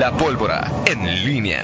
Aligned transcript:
La 0.00 0.10
pólvora 0.16 0.66
en 0.86 1.04
línea. 1.26 1.62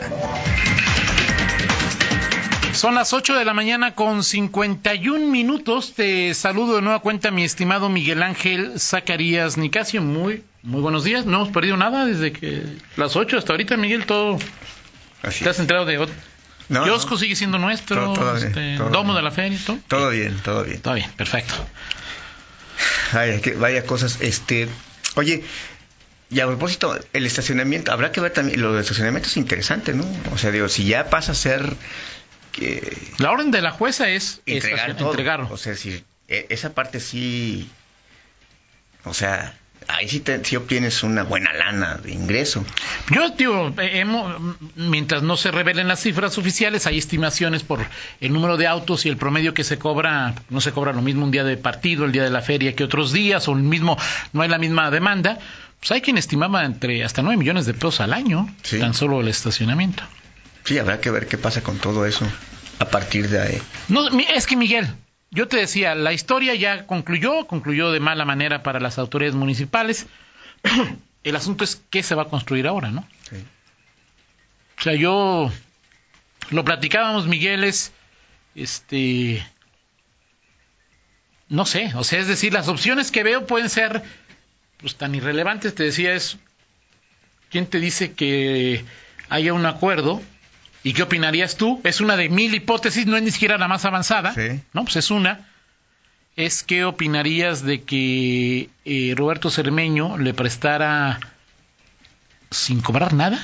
Son 2.75 2.95
las 2.95 3.15
8 3.15 3.35
de 3.35 3.47
la 3.47 3.55
mañana 3.55 3.95
con 3.95 4.23
51 4.23 5.27
minutos. 5.29 5.95
Te 5.95 6.35
saludo 6.35 6.77
de 6.77 6.83
nueva 6.83 6.99
cuenta, 7.01 7.31
mi 7.31 7.45
estimado 7.45 7.89
Miguel 7.89 8.23
Ángel 8.23 8.79
Zacarías 8.79 9.57
Nicasio. 9.57 10.03
Muy, 10.03 10.45
muy 10.63 10.83
buenos 10.83 11.03
días. 11.03 11.25
No 11.25 11.37
hemos 11.39 11.49
perdido 11.49 11.79
nada 11.79 12.05
desde 12.05 12.31
que 12.33 12.63
las 12.97 13.17
8 13.17 13.39
hasta 13.39 13.55
ahorita, 13.55 13.79
Miguel. 13.79 14.05
Todo. 14.05 14.39
Así 15.23 15.43
¿Te 15.43 15.49
has 15.49 15.59
enterado 15.59 15.87
de.? 15.87 16.07
No, 16.69 16.85
Kiosco 16.85 17.13
no. 17.13 17.17
sigue 17.19 17.37
siendo 17.37 17.59
nuestro. 17.59 17.97
Todo- 17.97 18.15
todo 18.15 18.35
bien, 18.35 18.47
este, 18.49 18.77
todo 18.77 18.91
domo 18.91 19.05
bien. 19.15 19.17
de 19.17 19.23
la 19.23 19.31
feria. 19.31 19.59
¿todo? 19.65 19.79
Todo 19.89 20.11
bien, 20.11 20.37
todo 20.45 20.63
bien. 20.63 20.83
Todo 20.83 20.93
bien, 20.93 21.11
perfecto. 21.17 21.55
Vaya, 23.15 23.41
que- 23.41 23.55
vaya 23.55 23.87
cosas. 23.87 24.21
Este, 24.21 24.69
oye, 25.15 25.43
y 26.31 26.41
a 26.41 26.47
propósito, 26.47 26.99
el 27.13 27.25
estacionamiento, 27.27 27.93
habrá 27.93 28.11
que 28.13 28.21
ver 28.21 28.33
también, 28.33 28.61
lo 28.61 28.73
del 28.73 28.81
estacionamiento 28.83 29.29
es 29.29 29.37
interesante, 29.37 29.93
¿no? 29.95 30.05
O 30.33 30.39
sea, 30.39 30.51
digo, 30.51 30.69
si 30.69 30.85
ya 30.85 31.09
pasa 31.11 31.33
a 31.33 31.35
ser 31.37 31.75
que 32.53 32.97
La 33.19 33.31
orden 33.31 33.51
de 33.51 33.63
la 33.63 33.71
jueza 33.71 34.09
es 34.09 34.41
entregar 34.47 34.97
todo. 34.97 35.09
O 35.51 35.57
sea, 35.57 35.75
si 35.77 36.03
e- 36.29 36.47
esa 36.49 36.75
parte 36.75 36.99
sí, 37.01 37.71
o 39.05 39.15
sea, 39.15 39.55
ahí 39.89 40.09
sí, 40.09 40.19
te, 40.21 40.45
sí 40.45 40.57
obtienes 40.57 41.03
una 41.05 41.23
buena 41.23 41.53
lana 41.53 41.97
de 41.97 42.11
ingreso. 42.13 42.65
Yo, 43.11 43.29
digo, 43.31 43.73
eh, 43.79 44.03
hemo- 44.05 44.57
mientras 44.75 45.23
no 45.23 45.37
se 45.37 45.51
revelen 45.53 45.87
las 45.87 46.01
cifras 46.01 46.39
oficiales, 46.39 46.87
hay 46.89 46.99
estimaciones 46.99 47.63
por 47.63 47.85
el 48.21 48.33
número 48.33 48.57
de 48.57 48.67
autos 48.67 49.07
y 49.07 49.11
el 49.11 49.17
promedio 49.17 49.55
que 49.55 49.63
se 49.63 49.79
cobra. 49.79 50.35
No 50.51 50.61
se 50.61 50.73
cobra 50.73 50.93
lo 50.93 51.03
mismo 51.03 51.25
un 51.25 51.31
día 51.31 51.45
de 51.45 51.57
partido, 51.57 52.05
el 52.05 52.11
día 52.13 52.25
de 52.25 52.31
la 52.31 52.43
feria 52.43 52.75
que 52.75 52.83
otros 52.85 53.13
días, 53.13 53.47
o 53.49 53.53
el 53.53 53.63
mismo, 53.63 53.97
no 54.33 54.43
hay 54.43 54.49
la 54.49 54.59
misma 54.59 54.91
demanda. 54.91 55.39
Pues 55.81 55.91
hay 55.93 56.01
quien 56.01 56.19
estimaba 56.19 56.65
entre 56.65 57.05
hasta 57.05 57.23
9 57.23 57.37
millones 57.37 57.67
de 57.67 57.75
pesos 57.75 58.01
al 58.01 58.13
año, 58.13 58.49
Sí. 58.63 58.79
tan 58.79 58.95
solo 58.95 59.21
el 59.21 59.29
estacionamiento. 59.29 60.03
Sí, 60.65 60.79
habrá 60.79 61.01
que 61.01 61.11
ver 61.11 61.29
qué 61.29 61.39
pasa 61.39 61.63
con 61.63 61.79
todo 61.79 62.07
eso 62.07 62.27
a 62.79 62.87
partir 62.87 63.29
de 63.29 63.41
ahí. 63.41 63.63
No, 63.89 64.09
es 64.35 64.47
que 64.47 64.57
Miguel, 64.57 64.89
yo 65.31 65.47
te 65.49 65.59
decía, 65.59 65.95
la 65.95 66.13
historia 66.13 66.55
ya 66.55 66.87
concluyó, 66.87 67.47
concluyó 67.47 67.93
de 67.93 68.01
mala 68.01 68.25
manera 68.25 68.63
para 68.63 68.81
las 68.81 68.99
autoridades 68.99 69.37
municipales. 69.37 70.07
El 71.23 71.37
asunto 71.37 71.65
es 71.65 71.83
qué 71.91 72.03
se 72.03 72.15
va 72.15 72.23
a 72.23 72.29
construir 72.29 72.67
ahora, 72.67 72.91
¿no? 72.91 73.07
Sí. 73.31 73.37
O 74.79 74.83
sea, 74.83 74.95
yo 74.95 75.51
lo 76.51 76.65
platicábamos, 76.65 77.27
Miguel, 77.27 77.65
es 77.65 77.93
este 78.55 79.45
no 81.49 81.65
sé, 81.65 81.93
o 81.95 82.03
sea, 82.03 82.19
es 82.19 82.27
decir, 82.27 82.53
las 82.53 82.67
opciones 82.69 83.13
que 83.13 83.23
veo 83.23 83.47
pueden 83.47 83.69
ser 83.71 84.03
pues 84.79 84.97
tan 84.97 85.15
irrelevantes, 85.15 85.75
te 85.75 85.85
decía 85.85 86.13
es 86.15 86.39
¿quién 87.51 87.67
te 87.67 87.81
dice 87.81 88.13
que 88.13 88.85
haya 89.29 89.53
un 89.53 89.67
acuerdo? 89.67 90.23
¿Y 90.83 90.93
qué 90.93 91.03
opinarías 91.03 91.57
tú? 91.57 91.81
Es 91.85 92.01
una 92.01 92.17
de 92.17 92.29
mil 92.29 92.55
hipótesis, 92.55 93.07
no 93.07 93.17
es 93.17 93.23
ni 93.23 93.31
siquiera 93.31 93.59
la 93.59 93.67
más 93.69 93.85
avanzada, 93.85 94.35
Sí. 94.35 94.61
¿no? 94.73 94.85
Pues 94.85 94.97
es 94.97 95.11
una. 95.11 95.49
Es 96.37 96.63
qué 96.63 96.85
opinarías 96.85 97.63
de 97.63 97.83
que 97.83 98.69
eh, 98.85 99.15
Roberto 99.17 99.51
Cermeño 99.51 100.19
le 100.19 100.35
prestara 100.35 101.19
sin 102.51 102.81
cobrar 102.83 103.15
nada, 103.15 103.39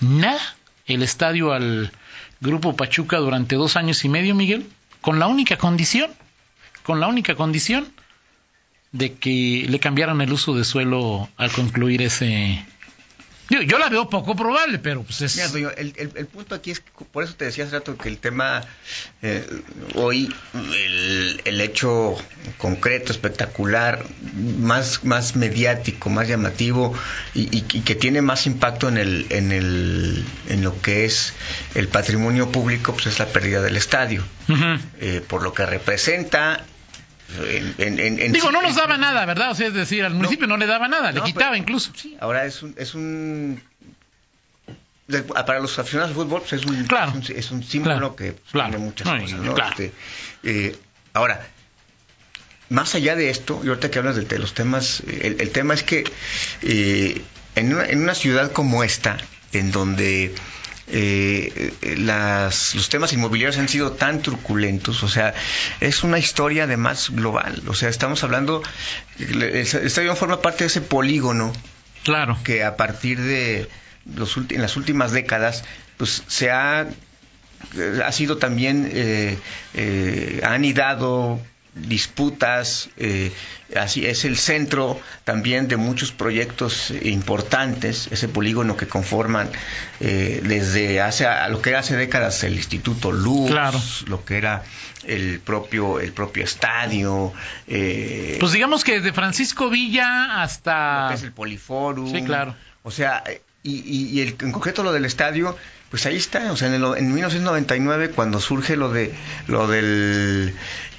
nada, 0.00 0.40
el 0.86 1.02
estadio 1.02 1.52
al 1.52 1.92
Grupo 2.40 2.76
Pachuca 2.76 3.16
durante 3.18 3.54
dos 3.56 3.76
años 3.76 4.04
y 4.04 4.08
medio, 4.08 4.34
Miguel, 4.34 4.66
con 5.00 5.18
la 5.18 5.26
única 5.28 5.56
condición, 5.56 6.10
con 6.82 7.00
la 7.00 7.06
única 7.06 7.34
condición 7.36 7.86
de 8.94 9.12
que 9.14 9.66
le 9.68 9.80
cambiaran 9.80 10.20
el 10.20 10.32
uso 10.32 10.54
de 10.54 10.62
suelo 10.64 11.28
al 11.36 11.50
concluir 11.50 12.00
ese... 12.00 12.64
Digo, 13.50 13.60
yo 13.62 13.76
la 13.78 13.88
veo 13.90 14.08
poco 14.08 14.34
probable, 14.36 14.78
pero 14.78 15.02
pues 15.02 15.20
es... 15.20 15.34
Mira, 15.36 15.50
Toño, 15.50 15.70
el, 15.76 15.92
el- 15.96 16.12
el 16.14 16.26
punto 16.26 16.54
aquí 16.54 16.70
es, 16.70 16.78
que- 16.80 17.04
por 17.12 17.24
eso 17.24 17.34
te 17.34 17.44
decía 17.44 17.64
hace 17.64 17.74
rato 17.74 17.98
que 17.98 18.08
el 18.08 18.18
tema, 18.18 18.62
eh, 19.20 19.44
hoy, 19.96 20.32
el, 20.54 21.42
el 21.44 21.60
hecho 21.60 22.14
concreto, 22.56 23.10
espectacular, 23.12 24.06
más, 24.60 25.04
más 25.04 25.34
mediático, 25.36 26.08
más 26.08 26.28
llamativo 26.28 26.94
y, 27.34 27.42
y- 27.54 27.64
y 27.72 27.80
que 27.80 27.96
tiene 27.96 28.22
más 28.22 28.46
impacto 28.46 28.88
en, 28.88 28.96
el, 28.96 29.26
en, 29.30 29.50
el, 29.52 30.24
en 30.48 30.62
lo 30.62 30.80
que 30.80 31.04
es 31.04 31.34
el 31.74 31.88
patrimonio 31.88 32.50
público, 32.52 32.92
pues 32.94 33.08
es 33.08 33.18
la 33.18 33.26
pérdida 33.26 33.60
del 33.60 33.76
estadio, 33.76 34.22
eh, 35.00 35.20
por 35.28 35.42
lo 35.42 35.52
que 35.52 35.66
representa. 35.66 36.64
En, 37.78 37.98
en- 37.98 38.18
en- 38.20 38.32
Digo, 38.32 38.52
no 38.52 38.60
nos 38.62 38.76
daba 38.76 38.96
nada, 38.98 39.24
¿verdad? 39.26 39.50
O 39.50 39.54
sea, 39.54 39.66
es 39.68 39.74
decir, 39.74 40.04
al 40.04 40.14
municipio 40.14 40.46
no, 40.46 40.56
le 40.56 40.66
daba 40.66 40.88
nada, 40.88 41.10
le 41.12 41.22
quitaba 41.22 41.50
pero- 41.52 41.56
incluso. 41.56 41.92
Sí, 41.96 42.16
ahora 42.20 42.44
es 42.44 42.62
un, 42.62 42.74
es 42.78 42.94
un 42.94 43.60
de- 45.08 45.22
para 45.22 45.58
los 45.58 45.78
aficionados 45.78 46.10
al 46.10 46.16
fútbol 46.16 46.40
pues 46.40 46.52
es 46.54 46.64
un 46.66 46.84
Claro. 46.84 47.12
es 47.18 47.30
un, 47.30 47.36
es 47.36 47.50
un 47.50 47.62
símbolo 47.64 47.94
Claro. 47.96 48.16
que 48.16 48.32
pues, 48.32 48.52
Claro. 48.52 48.70
tiene 48.70 48.84
muchas 48.84 49.08
cosas, 49.08 49.40
¿no? 49.40 49.54
claro. 49.54 49.70
Este, 49.70 49.92
eh, 50.44 50.76
ahora 51.12 51.46
más 52.70 52.94
allá 52.94 53.14
de 53.14 53.30
esto 53.30 53.60
y 53.64 53.68
ahorita 53.68 53.90
que 53.90 53.98
hablas 53.98 54.16
de, 54.16 54.24
de 54.24 54.38
los 54.38 54.54
temas 54.54 55.00
eh, 55.06 55.20
el, 55.24 55.40
el 55.40 55.50
tema 55.50 55.74
es 55.74 55.82
que 55.82 56.04
eh, 56.62 57.22
en, 57.54 57.74
una, 57.74 57.84
en 57.86 58.00
una 58.02 58.14
ciudad 58.14 58.52
como 58.52 58.82
esta 58.84 59.18
en 59.52 59.70
donde 59.72 60.34
eh, 60.88 61.72
las, 61.96 62.74
los 62.74 62.88
temas 62.88 63.12
inmobiliarios 63.12 63.58
han 63.58 63.68
sido 63.68 63.92
tan 63.92 64.22
truculentos, 64.22 65.02
o 65.02 65.08
sea, 65.08 65.34
es 65.80 66.04
una 66.04 66.18
historia 66.18 66.64
además 66.64 67.10
global, 67.10 67.62
o 67.66 67.74
sea, 67.74 67.88
estamos 67.88 68.22
hablando, 68.24 68.62
estadio 69.18 70.14
forma 70.16 70.42
parte 70.42 70.64
de 70.64 70.68
ese 70.68 70.80
polígono 70.80 71.52
Claro. 72.04 72.38
que 72.44 72.64
a 72.64 72.76
partir 72.76 73.18
de 73.18 73.68
los 74.14 74.36
en 74.36 74.60
las 74.60 74.76
últimas 74.76 75.12
décadas 75.12 75.64
pues 75.96 76.22
se 76.26 76.50
ha 76.50 76.86
eh, 77.76 78.00
ha 78.04 78.12
sido 78.12 78.36
también 78.36 78.88
eh, 78.92 79.38
eh, 79.72 80.40
ha 80.44 80.52
anidado 80.52 81.40
disputas 81.74 82.88
eh, 82.96 83.32
así 83.76 84.06
es 84.06 84.24
el 84.24 84.36
centro 84.36 85.00
también 85.24 85.66
de 85.68 85.76
muchos 85.76 86.12
proyectos 86.12 86.92
importantes 87.02 88.08
ese 88.10 88.28
polígono 88.28 88.76
que 88.76 88.86
conforman 88.86 89.50
eh, 90.00 90.40
desde 90.44 91.00
hace 91.00 91.26
a 91.26 91.48
lo 91.48 91.60
que 91.60 91.70
era 91.70 91.80
hace 91.80 91.96
décadas 91.96 92.42
el 92.44 92.54
Instituto 92.54 93.10
Luz 93.12 93.50
Claro. 93.50 93.80
lo 94.06 94.24
que 94.24 94.36
era 94.36 94.62
el 95.04 95.40
propio 95.40 96.00
el 96.00 96.12
propio 96.12 96.44
estadio 96.44 97.32
eh, 97.66 98.36
Pues 98.40 98.52
digamos 98.52 98.84
que 98.84 99.00
desde 99.00 99.12
Francisco 99.12 99.68
Villa 99.68 100.26
lo 100.26 100.32
hasta... 100.42 101.06
que 101.10 101.14
es 101.16 101.22
el 101.22 101.32
Poliforum. 101.32 102.10
Sí, 102.10 102.22
claro. 102.22 102.54
O 102.82 102.90
sea, 102.90 103.22
y, 103.62 103.70
y- 103.72 104.08
y 104.12 104.20
el, 104.20 104.36
en 104.40 104.52
concreto 104.52 104.82
lo 104.82 104.92
del 104.92 105.04
estadio, 105.06 105.56
pues 105.90 106.04
ahí 106.06 106.16
está. 106.16 106.52
O 106.52 106.56
sea, 106.56 106.68
en, 106.68 106.74
el- 106.74 106.96
en 106.98 107.12
1999, 107.14 108.10
cuando 108.10 108.40
surge 108.40 108.76
lo 108.76 108.90
de 108.90 109.14
lo 109.46 109.66
del 109.68 110.54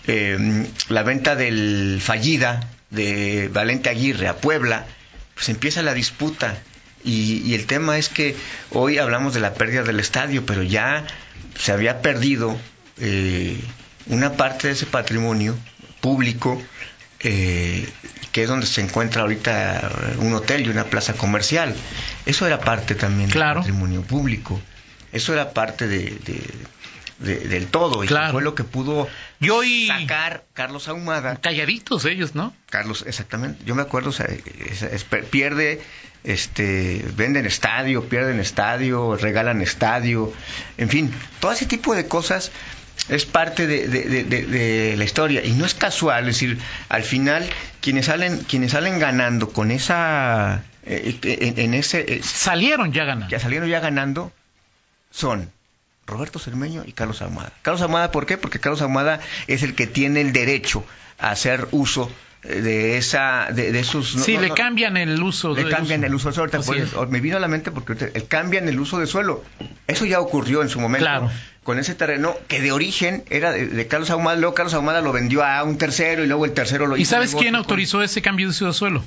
eh, 0.07 0.67
la 0.89 1.03
venta 1.03 1.35
del 1.35 1.99
fallida 2.01 2.69
de 2.89 3.49
Valente 3.51 3.89
Aguirre 3.89 4.27
a 4.27 4.37
Puebla, 4.37 4.85
pues 5.33 5.49
empieza 5.49 5.81
la 5.81 5.93
disputa. 5.93 6.57
Y, 7.03 7.41
y 7.45 7.53
el 7.53 7.65
tema 7.67 7.97
es 7.97 8.09
que 8.09 8.35
hoy 8.71 8.97
hablamos 8.97 9.33
de 9.33 9.39
la 9.39 9.53
pérdida 9.53 9.83
del 9.83 9.99
estadio, 9.99 10.45
pero 10.45 10.63
ya 10.63 11.05
se 11.59 11.71
había 11.71 12.01
perdido 12.01 12.57
eh, 12.99 13.59
una 14.07 14.33
parte 14.33 14.67
de 14.67 14.73
ese 14.73 14.85
patrimonio 14.87 15.55
público 16.01 16.61
eh, 17.19 17.87
que 18.31 18.43
es 18.43 18.49
donde 18.49 18.65
se 18.67 18.81
encuentra 18.81 19.21
ahorita 19.21 19.91
un 20.19 20.33
hotel 20.33 20.65
y 20.65 20.69
una 20.69 20.83
plaza 20.85 21.13
comercial. 21.13 21.73
Eso 22.25 22.45
era 22.47 22.59
parte 22.59 22.93
también 22.95 23.29
Claro. 23.29 23.61
del 23.61 23.71
patrimonio 23.71 24.01
público. 24.01 24.59
Eso 25.11 25.31
era 25.33 25.51
parte 25.53 25.87
de, 25.87 26.09
de- 26.25 26.43
de- 27.19 27.39
del 27.47 27.67
todo. 27.67 28.03
Y 28.03 28.07
Claro. 28.07 28.33
fue 28.33 28.41
lo 28.43 28.55
que 28.55 28.63
pudo 28.63 29.07
Y 29.39 29.49
hoy 29.49 29.87
sacar 29.87 30.43
Carlos 30.53 30.87
Ahumada. 30.87 31.35
calladitos 31.37 32.05
ellos, 32.05 32.35
¿no? 32.35 32.53
Carlos, 32.69 33.03
exactamente. 33.07 33.63
Yo 33.65 33.75
me 33.75 33.81
acuerdo, 33.81 34.09
o 34.09 34.13
sea, 34.13 34.25
es- 34.69 34.81
es- 34.81 35.03
pierde, 35.03 35.81
este, 36.23 37.05
venden 37.15 37.45
estadio, 37.45 38.03
pierden 38.09 38.39
estadio, 38.39 39.15
regalan 39.15 39.61
estadio, 39.61 40.33
en 40.77 40.89
fin, 40.89 41.13
todo 41.39 41.51
ese 41.51 41.65
tipo 41.65 41.95
de 41.95 42.07
cosas 42.07 42.51
es 43.09 43.25
parte 43.25 43.67
de, 43.67 43.87
de- 43.87 44.03
de- 44.05 44.23
de- 44.23 44.45
de 44.45 44.97
la 44.97 45.03
historia 45.03 45.43
y 45.45 45.51
no 45.51 45.65
es 45.65 45.73
casual, 45.75 46.21
es 46.29 46.35
decir, 46.35 46.57
al 46.89 47.03
final 47.03 47.47
quienes 47.81 48.05
salen, 48.07 48.39
quienes 48.39 48.71
salen 48.71 48.97
ganando 48.99 49.49
con 49.49 49.69
esa, 49.69 50.63
eh, 50.85 51.19
en, 51.21 51.59
en 51.59 51.73
ese, 51.75 52.05
eh, 52.07 52.21
Salieron 52.23 52.91
ya 52.93 53.03
ganando. 53.05 53.29
ya 53.29 53.39
salieron 53.39 53.69
ya 53.69 53.79
ganando 53.79 54.31
son 55.11 55.51
Roberto 56.07 56.39
Cermeño 56.39 56.83
y 56.85 56.91
Carlos 56.93 57.21
Ahumada. 57.21 57.51
Carlos 57.61 57.81
Ahumada, 57.81 58.11
¿por 58.11 58.25
qué? 58.25 58.37
Porque 58.37 58.59
Carlos 58.59 58.81
Ahumada 58.81 59.19
es 59.47 59.63
el 59.63 59.73
que 59.75 59.87
tiene 59.87 60.21
el 60.21 60.33
derecho 60.33 60.85
a 61.17 61.31
hacer 61.31 61.67
uso 61.71 62.11
eh, 62.43 62.61
de 62.61 62.97
esa 62.97 63.47
de, 63.51 63.71
de 63.71 63.79
esos 63.79 64.15
no- 64.15 64.23
Sí, 64.23 64.35
no- 64.35 64.41
le 64.41 64.49
no- 64.49 64.55
cambian 64.55 64.97
el 64.97 65.21
uso. 65.23 65.55
le 65.55 65.63
del 65.63 65.71
cambian 65.73 66.03
el 66.03 66.13
uso 66.13 66.31
del 66.31 66.63
suelo. 66.63 67.07
Me 67.09 67.19
vino 67.21 67.37
a 67.37 67.39
la 67.39 67.47
mente 67.47 67.71
porque 67.71 67.93
el 68.13 68.27
cambian 68.27 68.67
el 68.69 68.79
uso 68.79 68.99
de 68.99 69.07
suelo. 69.07 69.43
Eso 69.87 70.05
ya 70.05 70.19
ocurrió 70.19 70.61
en 70.61 70.69
su 70.69 70.79
momento 70.79 71.05
Claro. 71.05 71.31
con 71.63 71.79
ese 71.79 71.95
terreno 71.95 72.35
que 72.47 72.61
de 72.61 72.71
origen 72.71 73.23
era 73.31 73.51
de, 73.51 73.65
de 73.67 73.87
Carlos 73.87 74.11
Ahumada. 74.11 74.37
Luego 74.37 74.53
Carlos 74.53 74.75
Ahumada 74.75 75.01
lo 75.01 75.11
vendió 75.11 75.43
a 75.43 75.63
un 75.63 75.77
tercero 75.79 76.23
y 76.23 76.27
luego 76.27 76.45
el 76.45 76.53
tercero 76.53 76.85
lo 76.85 76.97
¿Y 76.97 77.01
hizo 77.01 77.11
sabes 77.15 77.33
quién 77.33 77.55
autorizó 77.55 78.03
ese 78.03 78.21
cambio 78.21 78.45
de 78.45 78.51
uso 78.51 78.67
de 78.67 78.73
suelo? 78.73 79.03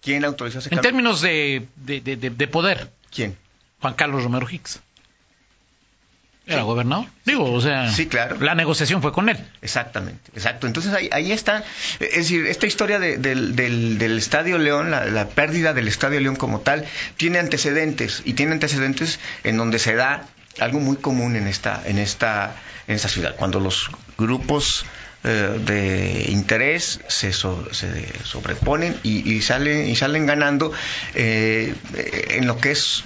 ¿Quién 0.00 0.24
autorizó 0.24 0.60
ese 0.60 0.68
En 0.68 0.76
cambio? 0.76 0.82
términos 0.88 1.20
de, 1.20 1.66
de, 1.74 2.00
de- 2.00 2.16
de- 2.16 2.30
de 2.30 2.46
poder. 2.46 2.92
¿Quién? 3.10 3.36
Juan 3.80 3.94
Carlos 3.94 4.22
Romero 4.22 4.46
Hicks. 4.48 4.80
Era 6.48 6.62
gobernador. 6.62 7.06
Digo, 7.24 7.52
o 7.52 7.60
sea, 7.60 7.90
Sí, 7.92 8.06
claro. 8.06 8.36
la 8.40 8.54
negociación 8.54 9.02
fue 9.02 9.12
con 9.12 9.28
él. 9.28 9.36
Exactamente, 9.62 10.30
exacto. 10.34 10.66
Entonces 10.66 10.92
ahí, 10.94 11.08
ahí 11.12 11.30
está, 11.32 11.62
es 12.00 12.16
decir, 12.16 12.46
esta 12.46 12.66
historia 12.66 12.98
de- 12.98 13.18
del, 13.18 13.54
del- 13.54 13.98
del 13.98 14.18
Estadio 14.18 14.58
León, 14.58 14.90
la, 14.90 15.04
la 15.04 15.28
pérdida 15.28 15.74
del 15.74 15.88
Estadio 15.88 16.20
León 16.20 16.36
como 16.36 16.60
tal, 16.60 16.84
tiene 17.16 17.38
antecedentes 17.38 18.22
y 18.24 18.32
tiene 18.32 18.52
antecedentes 18.52 19.20
en 19.44 19.56
donde 19.58 19.78
se 19.78 19.94
da 19.94 20.26
algo 20.58 20.80
muy 20.80 20.96
común 20.96 21.36
en 21.36 21.46
esta, 21.46 21.82
en 21.84 21.98
esta, 21.98 22.54
en 22.86 22.94
esta 22.96 23.08
ciudad, 23.08 23.36
cuando 23.36 23.60
los 23.60 23.90
grupos 24.16 24.84
eh, 25.24 25.60
de 25.66 26.26
interés 26.30 27.00
se, 27.08 27.32
so- 27.32 27.68
se 27.74 28.06
sobreponen 28.24 28.96
y, 29.02 29.30
y 29.34 29.42
salen 29.42 29.88
y 29.88 29.96
salen 29.96 30.26
ganando 30.26 30.72
eh, 31.14 31.74
en 32.30 32.46
lo 32.46 32.58
que 32.58 32.70
es 32.70 33.04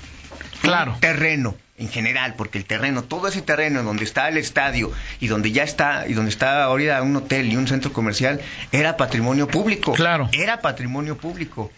Claro. 0.60 0.96
terreno 1.00 1.56
en 1.78 1.88
general, 1.88 2.34
porque 2.36 2.58
el 2.58 2.64
terreno, 2.64 3.02
todo 3.04 3.28
ese 3.28 3.42
terreno 3.42 3.80
en 3.80 3.86
donde 3.86 4.04
está 4.04 4.28
el 4.28 4.36
estadio 4.36 4.92
y 5.20 5.26
donde 5.28 5.52
ya 5.52 5.62
está 5.64 6.06
y 6.06 6.12
donde 6.12 6.30
está 6.30 6.64
ahorita 6.64 7.00
un 7.02 7.16
hotel 7.16 7.50
y 7.52 7.56
un 7.56 7.66
centro 7.66 7.92
comercial 7.92 8.40
era 8.72 8.96
patrimonio 8.96 9.48
público. 9.48 9.92
Claro. 9.94 10.28
Era 10.32 10.60
patrimonio 10.60 11.16
público. 11.16 11.72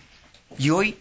Y 0.59 0.71
hoy 0.71 0.99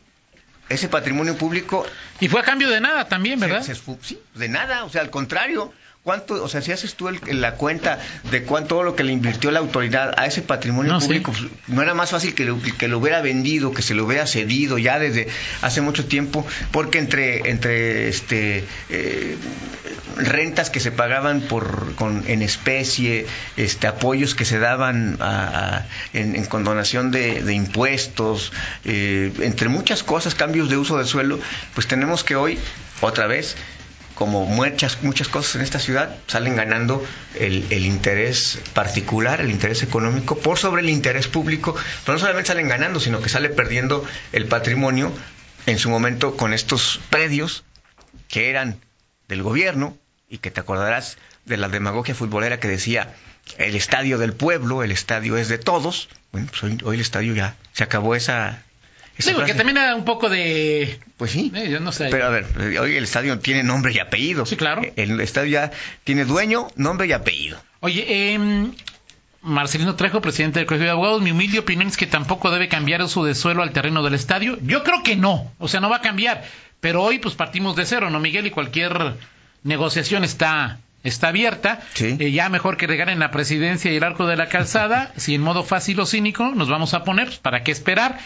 ese 0.69 0.87
patrimonio 0.87 1.37
público 1.37 1.85
Y 2.19 2.27
fue 2.29 2.39
a 2.39 2.43
cambio 2.43 2.69
de 2.69 2.79
nada 2.81 3.07
también, 3.09 3.39
¿verdad? 3.39 3.61
se- 3.61 3.75
se 3.75 3.81
esfu- 3.81 3.97
sí, 4.01 4.19
de 4.35 4.47
nada, 4.47 4.85
o 4.85 4.89
sea, 4.89 5.01
al 5.01 5.09
contrario. 5.09 5.73
¿Cuánto, 6.03 6.43
o 6.43 6.49
sea, 6.49 6.61
si 6.61 6.73
haces 6.73 6.95
tú 6.95 7.07
el- 7.07 7.21
la 7.39 7.55
cuenta 7.55 7.97
de 8.29 8.43
cuánto 8.43 8.75
todo 8.75 8.83
lo 8.83 8.95
que 8.95 9.03
le 9.05 9.13
invirtió 9.13 9.51
la 9.51 9.59
autoridad 9.59 10.13
a 10.17 10.25
ese 10.25 10.41
patrimonio 10.41 10.91
No, 10.93 10.99
público, 10.99 11.31
pues, 11.31 11.45
no 11.67 11.81
era 11.81 11.93
más 11.93 12.09
fácil 12.11 12.33
que 12.33 12.43
lo, 12.43 12.59
que 12.61 12.87
lo 12.89 12.97
hubiera 12.97 13.21
vendido, 13.21 13.71
que 13.71 13.81
se 13.81 13.93
lo 13.93 14.03
hubiera 14.05 14.27
cedido 14.27 14.77
ya 14.77 14.99
desde 14.99 15.27
hace 15.61 15.79
mucho 15.81 16.05
tiempo, 16.05 16.45
porque 16.71 16.97
entre 16.99 17.49
entre 17.49 18.09
este 18.09 18.65
eh, 18.89 19.37
rentas 20.17 20.69
que 20.69 20.79
se 20.81 20.91
pagaban 20.91 21.39
por 21.41 21.95
con 21.95 22.23
en 22.27 22.41
especie, 22.41 23.25
este 23.55 23.87
apoyos 23.87 24.35
que 24.35 24.43
se 24.45 24.59
daban 24.59 25.17
a- 25.21 25.77
a- 25.77 25.87
en, 26.13 26.35
en 26.35 26.45
condonación 26.45 27.11
de, 27.11 27.41
de 27.43 27.53
impuestos, 27.53 28.51
eh, 28.85 29.31
entre 29.39 29.69
muchas 29.69 30.03
cosas, 30.03 30.35
cambios 30.35 30.69
de 30.69 30.75
uso 30.77 30.97
de 30.97 31.05
suelo, 31.05 31.39
pues 31.75 31.87
tenemos 31.87 32.23
que 32.25 32.35
hoy 32.35 32.57
otra 33.01 33.27
vez 33.27 33.55
como 34.15 34.45
muchas 34.45 35.01
muchas 35.03 35.27
cosas 35.27 35.55
en 35.55 35.61
esta 35.61 35.79
ciudad 35.79 36.15
salen 36.27 36.55
ganando 36.55 37.05
el, 37.39 37.65
el 37.69 37.85
interés 37.85 38.59
particular, 38.73 39.41
el 39.41 39.51
interés 39.51 39.83
económico 39.83 40.37
por 40.37 40.57
sobre 40.57 40.81
el 40.81 40.89
interés 40.89 41.27
público, 41.27 41.75
pero 42.05 42.13
no 42.13 42.19
solamente 42.19 42.47
salen 42.47 42.67
ganando, 42.67 42.99
sino 42.99 43.21
que 43.21 43.29
sale 43.29 43.49
perdiendo 43.49 44.05
el 44.31 44.47
patrimonio 44.47 45.11
en 45.65 45.79
su 45.79 45.89
momento 45.89 46.35
con 46.37 46.53
estos 46.53 46.99
predios 47.09 47.63
que 48.27 48.49
eran 48.49 48.79
del 49.27 49.43
gobierno 49.43 49.97
y 50.29 50.39
que 50.39 50.51
te 50.51 50.59
acordarás 50.59 51.17
de 51.45 51.57
la 51.57 51.69
demagogia 51.69 52.15
futbolera 52.15 52.59
que 52.59 52.67
decía 52.67 53.13
el 53.57 53.75
estadio 53.75 54.17
del 54.17 54.33
pueblo, 54.33 54.83
el 54.83 54.91
estadio 54.91 55.37
es 55.37 55.49
de 55.49 55.57
todos. 55.57 56.09
Bueno, 56.31 56.47
pues 56.49 56.63
hoy, 56.63 56.77
hoy 56.83 56.95
el 56.95 57.01
estadio 57.01 57.33
ya 57.33 57.55
se 57.73 57.83
acabó 57.83 58.15
esa, 58.15 58.63
Digo, 59.17 59.39
que 59.39 59.45
frase. 59.45 59.53
también 59.53 59.77
era 59.77 59.95
un 59.95 60.05
poco 60.05 60.29
de... 60.29 60.99
Pues 61.17 61.31
sí. 61.31 61.51
eh, 61.55 61.69
yo 61.69 61.79
no 61.79 61.91
sé. 61.91 62.07
Pero 62.09 62.25
a 62.25 62.29
ver, 62.29 62.45
hoy 62.79 62.95
el 62.95 63.03
estadio 63.03 63.39
tiene 63.39 63.63
nombre 63.63 63.93
y 63.93 63.99
apellido. 63.99 64.45
Sí, 64.45 64.55
claro. 64.55 64.81
Eh, 64.83 64.93
El 64.95 65.19
estadio 65.21 65.51
ya 65.51 65.71
tiene 66.03 66.25
dueño, 66.25 66.67
nombre 66.75 67.07
y 67.07 67.11
apellido. 67.11 67.61
Oye, 67.79 68.05
eh, 68.07 68.39
Marcelino 69.41 69.95
Trejo, 69.95 70.21
presidente 70.21 70.59
del 70.59 70.65
Colegio 70.65 70.85
de 70.85 70.91
Abogados, 70.91 71.21
mi 71.21 71.31
humilde 71.31 71.59
opinión 71.59 71.87
es 71.89 71.97
que 71.97 72.07
tampoco 72.07 72.49
debe 72.49 72.69
cambiar 72.69 73.01
uso 73.01 73.23
de 73.25 73.35
suelo 73.35 73.61
al 73.61 73.71
terreno 73.71 74.01
del 74.01 74.13
estadio. 74.13 74.57
Yo 74.63 74.83
creo 74.83 75.03
que 75.03 75.15
no, 75.15 75.51
o 75.59 75.67
sea, 75.67 75.79
no 75.79 75.89
va 75.89 75.97
a 75.97 76.01
cambiar. 76.01 76.43
Pero 76.79 77.03
hoy 77.03 77.19
pues 77.19 77.35
partimos 77.35 77.75
de 77.75 77.85
cero, 77.85 78.09
¿no, 78.09 78.19
Miguel? 78.19 78.47
Y 78.47 78.51
cualquier 78.51 79.15
negociación 79.63 80.23
está 80.23 80.79
está 81.03 81.27
abierta. 81.27 81.81
Sí. 81.93 82.15
Eh, 82.17 82.31
ya 82.31 82.47
mejor 82.49 82.77
que 82.77 82.87
regalen 82.87 83.19
la 83.19 83.31
presidencia 83.31 83.91
y 83.91 83.97
el 83.97 84.03
arco 84.03 84.25
de 84.25 84.37
la 84.37 84.47
calzada, 84.47 85.11
si 85.17 85.35
en 85.35 85.41
modo 85.41 85.63
fácil 85.63 85.99
o 85.99 86.05
cínico 86.05 86.51
nos 86.55 86.69
vamos 86.69 86.93
a 86.93 87.03
poner, 87.03 87.27
pues, 87.27 87.39
¿para 87.39 87.63
qué 87.63 87.71
esperar? 87.71 88.17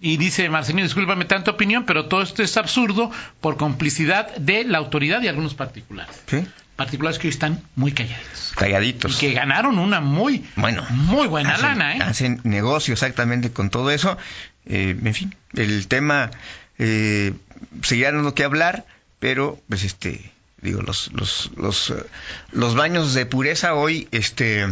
Y 0.00 0.18
dice 0.18 0.48
Marcelino, 0.50 0.82
discúlpame 0.82 1.24
tanta 1.24 1.50
opinión, 1.52 1.84
pero 1.86 2.06
todo 2.06 2.22
esto 2.22 2.42
es 2.42 2.56
absurdo 2.56 3.10
por 3.40 3.56
complicidad 3.56 4.34
de 4.36 4.64
la 4.64 4.78
autoridad 4.78 5.22
y 5.22 5.28
algunos 5.28 5.54
particulares. 5.54 6.14
¿Sí? 6.26 6.46
Particulares 6.76 7.18
que 7.18 7.28
hoy 7.28 7.32
están 7.32 7.62
muy 7.74 7.92
calladitos. 7.92 8.52
Y 8.52 8.56
Calladitos. 8.56 9.16
que 9.16 9.32
ganaron 9.32 9.78
una 9.78 10.00
muy, 10.00 10.44
Bueno, 10.56 10.84
muy 10.90 11.26
buena 11.26 11.54
hacen, 11.54 11.66
lana, 11.66 11.96
¿eh? 11.96 12.02
Hacen 12.02 12.40
negocio 12.44 12.92
exactamente 12.92 13.50
con 13.50 13.70
todo 13.70 13.90
eso. 13.90 14.18
Eh, 14.66 14.94
en 15.02 15.14
fin, 15.14 15.34
el 15.54 15.88
tema 15.88 16.30
eh, 16.78 17.32
seguirá 17.82 18.12
dando 18.12 18.34
que 18.34 18.44
hablar, 18.44 18.84
pero 19.18 19.58
pues 19.70 19.84
este, 19.84 20.30
digo, 20.60 20.82
los 20.82 21.10
los 21.14 21.50
los, 21.56 21.90
eh, 21.90 21.94
los 22.52 22.74
baños 22.74 23.14
de 23.14 23.24
pureza 23.24 23.72
hoy, 23.72 24.08
este 24.10 24.66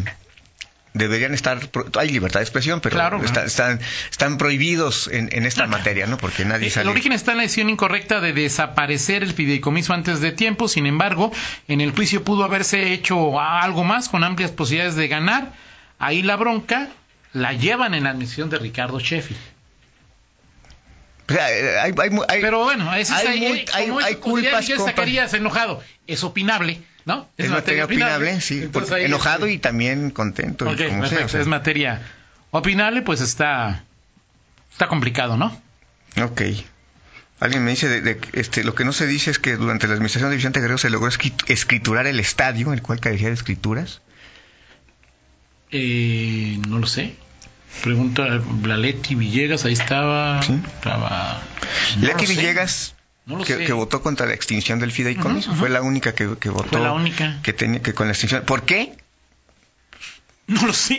deberían 0.94 1.34
estar 1.34 1.58
hay 1.98 2.10
libertad 2.10 2.38
de 2.40 2.44
expresión 2.44 2.80
pero 2.80 2.94
Claro, 2.94 3.20
está- 3.22 3.44
están 3.44 3.80
están 4.10 4.38
prohibidos 4.38 5.08
en, 5.08 5.28
en 5.32 5.44
esta 5.44 5.66
materia 5.66 6.06
no 6.06 6.16
porque 6.18 6.44
nadie 6.44 6.68
Eh, 6.68 6.70
sale 6.70 6.84
El 6.84 6.90
origen 6.90 7.10
está 7.12 7.32
en 7.32 7.38
la 7.38 7.42
decisión 7.42 7.68
incorrecta 7.68 8.20
de 8.20 8.32
desaparecer 8.32 9.24
el 9.24 9.32
fideicomiso 9.34 9.92
antes 9.92 10.20
de 10.20 10.30
tiempo. 10.32 10.68
Sin 10.68 10.86
embargo, 10.86 11.32
en 11.68 11.80
el 11.80 11.90
juicio 11.90 12.22
pudo 12.22 12.44
haberse 12.44 12.92
hecho 12.92 13.40
algo 13.40 13.82
más 13.84 14.08
con 14.08 14.22
amplias 14.22 14.52
posibilidades 14.52 14.94
de 14.94 15.08
ganar. 15.08 15.52
Ahí 15.98 16.22
la 16.22 16.36
bronca 16.36 16.88
la 17.32 17.52
llevan 17.52 17.94
en 17.94 18.04
la 18.04 18.10
admisión 18.10 18.48
de 18.48 18.58
Ricardo 18.58 19.00
Sheffield. 19.00 19.40
Eh, 21.28 21.38
hay- 21.80 21.92
hay 21.98 22.10
hay- 22.28 22.40
Pero 22.40 22.62
bueno, 22.64 22.90
hay 22.90 23.02
es 23.02 23.10
ahí, 23.10 23.40
mul- 23.40 23.56
eh, 23.58 23.64
hay- 23.72 23.86
ya 24.12 24.20
culpas 24.20 24.68
compa- 24.68 24.84
Zacarías 24.84 25.34
enojado. 25.34 25.82
Es 26.06 26.22
opinable, 26.22 26.80
¿no? 27.06 27.28
es 27.36 27.50
materia 27.50 27.84
opinable, 27.84 28.40
sí 28.40 28.62
Entonces 28.62 29.04
enojado 29.04 29.46
este, 29.46 29.54
y 29.54 29.58
también 29.58 30.10
contento 30.10 30.64
Ok, 30.68 30.76
como 30.76 30.88
sea, 30.88 31.00
perfecto, 31.00 31.24
o 31.26 31.28
sea. 31.28 31.40
es 31.42 31.46
materia 31.46 32.02
opinable, 32.50 33.02
pues 33.02 33.20
está, 33.20 33.84
está 34.72 34.88
complicado, 34.88 35.36
¿no? 35.36 35.60
Ok. 36.22 36.42
Alguien 37.40 37.64
me 37.64 37.72
dice, 37.72 37.88
de, 37.88 38.00
de- 38.00 38.20
este, 38.32 38.62
lo 38.64 38.74
que 38.74 38.84
no 38.84 38.92
se 38.92 39.06
dice 39.06 39.30
es 39.30 39.38
que 39.38 39.56
durante 39.56 39.86
la 39.88 39.94
administración 39.94 40.30
de 40.30 40.36
Vicente 40.36 40.60
Guerrero 40.60 40.78
se 40.78 40.88
logró 40.88 41.08
escri- 41.10 41.34
escriturar 41.48 42.06
el 42.06 42.20
estadio, 42.20 42.72
el 42.72 42.80
cual 42.80 43.00
carecía 43.00 43.28
de 43.28 43.34
escrituras. 43.34 44.00
Eh, 45.70 46.58
no 46.68 46.78
lo 46.78 46.86
sé. 46.86 47.16
Pregunta 47.82 48.40
la 48.62 48.76
Leti 48.76 49.16
Villegas, 49.16 49.64
ahí 49.64 49.72
estaba. 49.72 50.40
Sí. 50.42 50.58
Estaba. 50.76 51.42
no 51.98 52.06
Leti. 52.06 52.26
Villegas, 52.26 52.93
No 53.26 53.38
lo 53.38 53.44
que, 53.44 53.56
sé. 53.56 53.64
que 53.64 53.72
votó 53.72 54.02
contra 54.02 54.26
la 54.26 54.34
extinción 54.34 54.78
del 54.80 54.92
fideicomiso, 54.92 55.48
Ujú, 55.48 55.52
ujú. 55.52 55.60
fue 55.60 55.70
la 55.70 55.80
única 55.82 56.14
que, 56.14 56.36
que 56.38 56.50
votó. 56.50 56.68
Fue 56.68 56.80
la 56.80 56.92
única. 56.92 57.38
Que 57.42 57.52
tenía 57.52 57.80
que 57.82 57.94
con 57.94 58.06
la 58.06 58.12
extinción. 58.12 58.42
¿Por 58.44 58.64
qué? 58.64 58.94
No 60.46 60.66
lo 60.66 60.72
sé. 60.74 60.98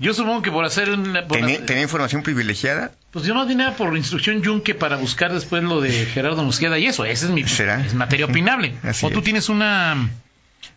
Yo 0.00 0.12
supongo 0.12 0.42
que 0.42 0.50
por 0.50 0.64
hacer. 0.64 0.90
una- 0.90 1.26
por 1.28 1.38
Tenía, 1.38 1.54
hacer- 1.56 1.66
tenía 1.66 1.82
información 1.84 2.24
privilegiada. 2.24 2.90
Pues 3.12 3.24
yo 3.24 3.34
no 3.34 3.46
di 3.46 3.54
nada 3.54 3.76
por 3.76 3.96
instrucción 3.96 4.42
Yunque 4.42 4.74
para 4.74 4.96
buscar 4.96 5.32
después 5.32 5.62
lo 5.62 5.80
de 5.80 6.06
Gerardo 6.06 6.42
Mosqueda 6.42 6.76
y 6.80 6.86
eso. 6.86 7.04
Esa 7.04 7.26
es 7.26 7.30
mi. 7.30 7.46
¿Será? 7.46 7.84
Es 7.86 7.94
materia 7.94 8.26
opinable. 8.26 8.74
Así 8.82 9.06
¿O 9.06 9.10
tú 9.10 9.18
es. 9.20 9.24
tienes 9.24 9.48
una 9.48 10.10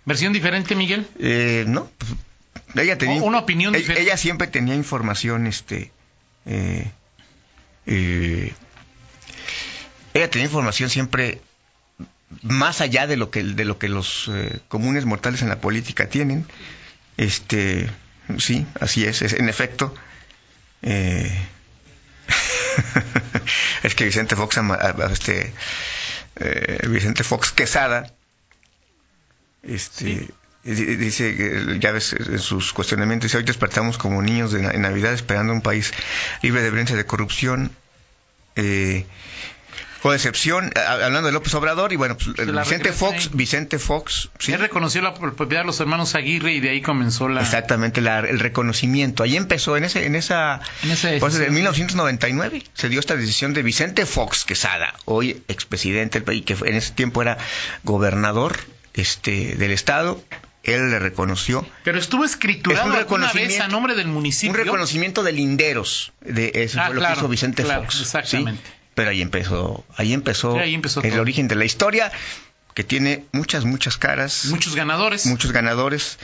versión 0.05 0.33
diferente, 0.33 0.75
Miguel? 0.75 1.07
Eh, 1.19 1.65
no, 1.67 1.89
ella 2.75 2.99
tenía 2.99 3.19
O 3.23 3.25
una 3.25 3.39
opinión 3.39 3.73
ella, 3.73 3.79
diferente. 3.79 4.03
ella 4.07 4.17
siempre 4.17 4.45
tenía 4.47 4.75
información, 4.75 5.47
este, 5.47 5.91
eh, 6.45 6.91
eh, 7.87 8.53
ella 10.13 10.29
tenía 10.29 10.45
información 10.47 10.89
siempre 10.89 11.41
más 12.41 12.81
allá 12.81 13.07
de 13.07 13.17
lo 13.17 13.31
que 13.31 13.43
de 13.43 13.65
lo 13.65 13.77
que 13.77 13.87
los 13.89 14.29
eh, 14.29 14.59
comunes 14.67 15.05
mortales 15.05 15.41
en 15.41 15.49
la 15.49 15.61
política 15.61 16.07
tienen. 16.09 16.45
Este, 17.17 17.89
sí, 18.37 18.65
así 18.79 19.05
es, 19.05 19.21
es 19.21 19.33
en 19.33 19.49
efecto. 19.49 19.93
eh, 20.81 21.31
es 23.83 23.95
que 23.95 24.05
Vicente 24.05 24.35
Fox, 24.35 24.59
este, 25.11 25.53
eh, 26.35 26.87
Vicente 26.87 27.23
Fox 27.23 27.51
Quesada, 27.51 28.13
este, 29.63 30.27
di- 30.63 30.95
dice, 30.95 31.35
que, 31.35 31.77
ya 31.79 31.91
ves, 31.91 32.13
en 32.13 32.39
sus 32.39 32.73
cuestionamientos, 32.73 33.27
dice, 33.29 33.37
hoy 33.37 33.43
despertamos 33.43 33.97
como 33.97 34.21
niños 34.21 34.51
de, 34.51 34.63
en 34.63 34.81
Navidad 34.81 35.13
esperando 35.13 35.53
un 35.53 35.61
país 35.61 35.93
libre 36.41 36.61
de 36.61 36.69
violencia 36.69 36.95
de 36.95 37.05
corrupción. 37.05 37.71
Eh, 38.55 39.05
con 40.01 40.13
excepción, 40.13 40.71
a- 40.75 40.93
hablando 41.05 41.23
de 41.27 41.31
López 41.33 41.53
Obrador, 41.55 41.91
y 41.93 41.95
bueno, 41.95 42.15
pues, 42.17 42.37
el 42.39 42.51
Vicente 42.53 42.91
Fox, 42.93 43.25
ahí. 43.25 43.29
Vicente 43.33 43.79
Fox, 43.79 44.29
sí, 44.39 44.53
Él 44.53 44.59
reconoció 44.59 45.01
la 45.01 45.13
propiedad 45.13 45.61
de 45.63 45.67
los 45.67 45.79
hermanos 45.79 46.13
Aguirre 46.15 46.53
y 46.53 46.59
de 46.59 46.69
ahí 46.69 46.81
comenzó 46.81 47.27
la. 47.29 47.41
exactamente, 47.41 48.01
la- 48.01 48.19
el 48.19 48.39
reconocimiento. 48.39 49.23
Ahí 49.23 49.35
empezó, 49.35 49.75
en 49.77 49.83
ese, 49.85 50.05
en 50.05 50.15
esa, 50.15 50.61
En 50.83 50.91
esa 50.91 51.09
pues, 51.19 51.35
en 51.39 51.53
1999 51.53 52.63
se 52.73 52.89
dio 52.89 52.99
esta 52.99 53.15
decisión 53.15 53.53
de 53.53 53.63
Vicente 53.63 54.05
Fox 54.05 54.45
Quesada, 54.45 54.93
hoy 55.05 55.41
expresidente 55.47 56.19
del 56.19 56.23
país, 56.25 56.43
que 56.45 56.53
en 56.53 56.75
ese 56.75 56.93
tiempo 56.93 57.21
era 57.21 57.37
gobernador 57.83 58.57
este, 58.93 59.55
del 59.55 59.71
estado. 59.71 60.21
Él 60.63 60.89
le 60.91 60.99
reconoció 60.99 61.65
Pero 61.85 61.97
estuvo 61.97 62.25
escriturado 62.25 62.87
Es 62.89 62.91
un 62.93 62.97
alguna 62.97 63.31
vez 63.31 63.57
a 63.61 63.69
nombre 63.69 63.95
del 63.95 64.07
municipio. 64.07 64.51
un 64.51 64.57
reconocimiento 64.57 65.23
de 65.23 65.31
linderos. 65.31 66.11
De 66.19 66.51
eso 66.55 66.79
Ah, 66.81 66.87
fue 66.87 66.95
lo 66.95 66.99
claro, 66.99 67.15
que 67.15 67.19
hizo 67.21 67.27
Vicente 67.29 67.63
claro, 67.63 67.83
Fox. 67.83 68.13
¿sí? 68.25 68.45
Pero 68.97 69.11
ahí 69.11 69.21
empezó, 69.21 69.85
ahí 69.95 70.11
empezó, 70.11 70.53
Sí, 70.53 70.59
ahí 70.59 70.73
empezó 70.73 71.03
el 71.03 71.11
todo. 71.11 71.21
origen 71.21 71.47
de 71.47 71.53
la 71.53 71.65
historia, 71.65 72.11
que 72.73 72.83
tiene 72.83 73.25
muchas, 73.31 73.63
muchas 73.63 73.95
caras, 73.97 74.45
Muchos 74.45 74.75
ganadores. 74.75 75.27
muchos 75.27 75.51
ganadores 75.51 76.17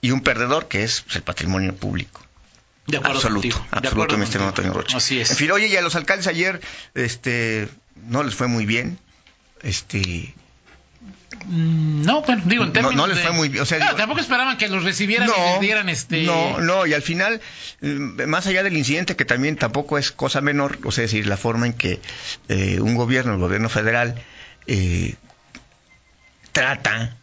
y 0.00 0.12
un 0.12 0.22
perdedor 0.22 0.66
que 0.66 0.82
es 0.82 1.02
pues, 1.02 1.16
el 1.16 1.22
patrimonio 1.22 1.76
público. 1.76 2.22
de 2.86 2.96
acuerdo 2.96 3.16
absoluto, 3.16 3.42
contigo, 3.50 3.58
de 3.70 3.76
absoluto, 3.88 4.14
acuerdo. 4.14 4.46
Antonio 4.48 4.72
Rocha. 4.72 4.96
Así 4.96 5.20
es. 5.20 5.30
En 5.32 5.36
fin, 5.36 5.50
oye, 5.50 5.66
y 5.66 5.76
a 5.76 5.82
los 5.82 5.94
alcaldes 5.94 6.26
ayer, 6.26 6.62
este, 6.94 7.68
no 8.06 8.22
les 8.22 8.34
fue 8.34 8.46
muy 8.46 8.64
bien, 8.64 8.98
este, 9.62 10.34
No, 11.48 12.22
bueno, 12.22 12.42
digo, 12.46 12.62
en 12.64 12.68
No- 12.70 12.72
términos 12.72 12.96
no 12.96 13.06
les 13.06 13.16
de- 13.18 13.22
fue 13.22 13.32
muy 13.32 13.48
bien, 13.48 13.62
o 13.62 13.66
sea, 13.66 13.78
Claro, 13.78 13.92
digo- 13.92 13.98
tampoco 13.98 14.20
esperaban 14.20 14.56
que 14.58 14.68
los 14.68 14.82
recibieran 14.82 15.28
y 15.28 15.50
les 15.52 15.60
dieran 15.60 15.88
este... 15.88 16.22
No, 16.24 16.60
no, 16.60 16.86
y 16.86 16.94
al 16.94 17.02
final, 17.02 17.40
eh, 17.82 17.86
más 18.26 18.46
allá 18.46 18.62
del 18.62 18.76
incidente, 18.76 19.14
que 19.16 19.24
también 19.24 19.56
tampoco 19.56 19.96
es 19.98 20.10
cosa 20.10 20.40
menor, 20.40 20.78
o 20.84 20.90
sea, 20.90 21.04
es 21.04 21.12
decir, 21.12 21.26
la 21.26 21.36
forma 21.36 21.66
en 21.66 21.74
que 21.74 22.00
eh, 22.48 22.80
un 22.80 22.94
gobierno, 22.96 23.34
el 23.34 23.38
gobierno 23.40 23.68
federal, 23.68 24.16
eh, 24.66 25.14
trata, 26.52 27.16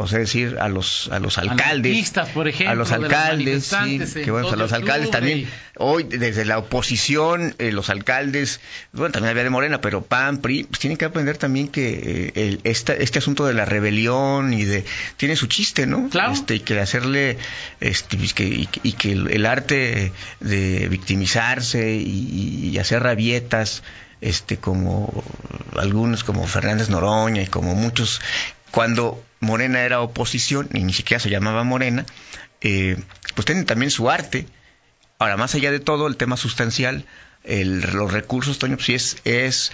o 0.00 0.06
sea, 0.06 0.20
decir, 0.20 0.56
a 0.60 0.68
los, 0.68 1.08
a 1.12 1.18
los 1.18 1.38
alcaldes, 1.38 2.12
por 2.32 2.46
ejemplo, 2.46 2.70
a 2.72 2.74
los 2.76 2.88
de 2.90 2.98
los 2.98 3.12
alcaldes, 3.12 3.64
sí, 3.66 4.22
que 4.24 4.30
bueno, 4.30 4.46
2 4.46 4.52
a 4.52 4.56
los 4.56 4.72
alcaldes 4.72 5.10
también, 5.10 5.38
y- 5.40 5.48
hoy 5.76 6.04
desde 6.04 6.44
la 6.44 6.58
oposición, 6.58 7.54
eh, 7.58 7.72
los 7.72 7.90
alcaldes, 7.90 8.60
bueno, 8.92 9.12
también 9.12 9.30
había 9.32 9.42
de 9.44 9.50
Morena, 9.50 9.80
pero 9.80 10.02
PAN, 10.02 10.38
PRI, 10.38 10.64
pues 10.64 10.78
tienen 10.78 10.96
que 10.96 11.04
aprender 11.04 11.36
también 11.36 11.66
que 11.68 11.88
eh, 11.90 12.32
el- 12.36 12.60
esta- 12.64 12.94
este 12.94 13.18
asunto 13.18 13.44
de 13.44 13.54
la 13.54 13.64
rebelión 13.64 14.52
y 14.52 14.64
de, 14.64 14.84
tiene 15.16 15.34
su 15.34 15.48
chiste, 15.48 15.86
¿no? 15.86 16.08
Claro. 16.10 16.32
Este, 16.32 16.54
y 16.54 16.60
que 16.60 16.78
hacerle, 16.78 17.36
este, 17.80 18.16
pues, 18.16 18.34
que, 18.34 18.44
y, 18.46 18.66
que- 18.66 18.80
y 18.84 18.92
que 18.92 19.12
el, 19.12 19.30
el 19.30 19.46
arte 19.46 20.12
de 20.40 20.88
victimizarse 20.88 21.96
y, 21.96 22.70
y 22.72 22.78
hacer 22.78 23.02
rabietas, 23.02 23.82
este, 24.20 24.56
como 24.56 25.22
algunos, 25.76 26.24
como 26.24 26.46
Fernández 26.46 26.88
Noroña 26.88 27.42
y 27.42 27.46
como 27.46 27.74
muchos, 27.76 28.20
cuando 28.70 29.22
Morena 29.40 29.80
era 29.82 30.00
oposición, 30.00 30.68
y 30.74 30.80
ni 30.82 30.92
siquiera 30.92 31.20
se 31.20 31.30
llamaba 31.30 31.64
Morena, 31.64 32.04
eh, 32.60 32.96
pues 33.34 33.46
tienen 33.46 33.66
también 33.66 33.90
su 33.90 34.10
arte. 34.10 34.46
Ahora, 35.18 35.36
más 35.36 35.54
allá 35.54 35.70
de 35.70 35.80
todo, 35.80 36.06
el 36.06 36.16
tema 36.16 36.36
sustancial, 36.36 37.04
el- 37.44 37.80
los 37.80 38.12
recursos, 38.12 38.58
Toño, 38.58 38.76
pues 38.76 38.86
sí 38.86 38.94
es, 38.94 39.16
es 39.24 39.72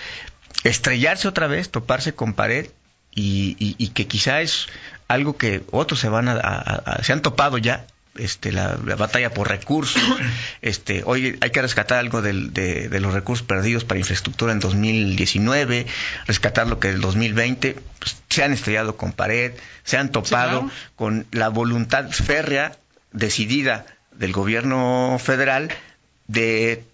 estrellarse 0.65 1.29
otra 1.29 1.47
vez, 1.47 1.71
toparse 1.71 2.15
con 2.15 2.35
pared 2.35 2.67
y, 3.15 3.89
que 3.95 4.07
quizá 4.07 4.41
es 4.41 4.67
algo 5.09 5.37
que 5.37 5.63
otros 5.71 6.01
se 6.01 6.09
van 6.09 6.29
a- 6.29 7.01
se 7.03 7.13
han 7.13 7.23
topado 7.23 7.59
ya 7.59 7.87
este 8.16 8.52
la, 8.52 8.78
la 8.85 8.97
batalla 8.97 9.35
por 9.35 9.49
recursos 9.49 10.00
este 10.62 11.02
hoy 11.04 11.37
hay 11.40 11.50
que 11.50 11.62
rescatar 11.62 11.99
algo 11.99 12.23
del- 12.23 12.52
de, 12.52 12.88
de 12.88 13.00
los 13.00 13.12
recursos 13.12 13.47
perdidos 13.47 13.85
para 13.85 13.99
infraestructura 13.99 14.52
en 14.52 14.61
2019 14.61 15.87
rescatar 16.26 16.66
lo 16.66 16.78
que 16.78 16.88
del 16.88 17.00
2020 17.00 17.76
pues, 17.99 18.16
se 18.28 18.44
han 18.44 18.52
estrellado 18.52 18.97
con 18.97 19.12
pared 19.12 19.52
se 19.83 19.97
han 19.97 20.11
topado 20.12 20.61
claro. 20.61 20.71
con 20.97 21.26
la 21.33 21.49
voluntad 21.49 22.11
férrea 22.11 22.76
decidida 23.12 23.87
del 24.12 24.33
gobierno 24.33 25.18
federal 25.23 25.71
de 26.28 26.85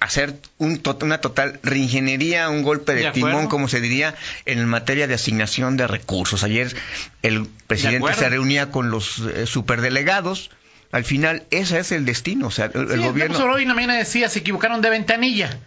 hacer 0.00 0.34
un 0.58 0.78
to- 0.78 0.98
una 1.02 1.18
total 1.20 1.58
reingeniería, 1.62 2.48
un 2.50 2.62
golpe 2.62 2.94
de, 2.94 3.04
De 3.04 3.10
timón, 3.12 3.46
como 3.48 3.66
se 3.68 3.80
diría, 3.80 4.14
en 4.44 4.64
materia 4.66 5.06
de 5.06 5.14
asignación 5.14 5.76
de 5.76 5.86
recursos. 5.86 6.42
Ayer 6.44 6.74
el 7.22 7.46
presidente 7.66 8.12
se 8.14 8.28
reunía 8.28 8.70
con 8.70 8.90
los 8.90 9.18
eh, 9.20 9.46
superdelegados. 9.46 10.50
Al 10.92 11.04
final, 11.04 11.44
ese 11.50 11.78
es 11.78 11.92
el 11.92 12.04
destino. 12.04 12.46
O 12.46 12.50
sea, 12.50 12.66
el, 12.66 12.90
el 12.90 13.00
Sí, 13.00 13.06
gobierno. 13.06 13.34
López 13.34 13.36
Obrador 13.40 13.56
hoy 13.56 13.66
mañana 13.66 13.96
decía, 13.96 14.28
se 14.28 14.38
equivocaron 14.40 14.80
de 14.82 14.90
ventanilla. 14.90 15.58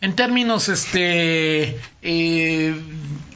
En 0.00 0.14
términos 0.16 0.68
este 0.68 1.76
eh, 2.02 2.74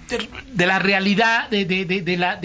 de, 0.09 0.29
de 0.53 0.67
la 0.67 0.79
realidad, 0.79 1.49
de, 1.51 1.65
de 1.65 2.17
la, 2.17 2.37